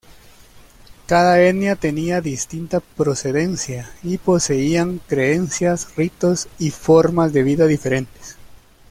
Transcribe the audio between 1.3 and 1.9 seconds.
etnia